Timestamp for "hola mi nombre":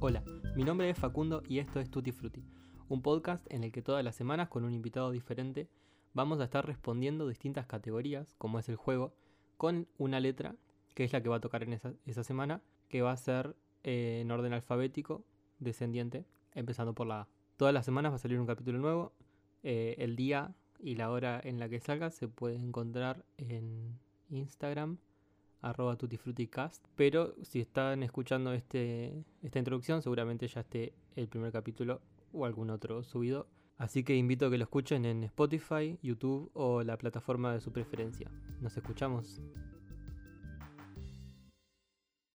0.00-0.88